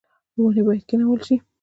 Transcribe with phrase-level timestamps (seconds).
[0.39, 1.35] ونې باید کینول شي